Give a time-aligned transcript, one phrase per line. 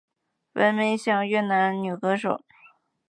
[0.53, 2.43] 文梅香越南女歌手。